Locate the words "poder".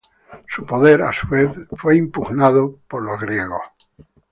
0.65-1.03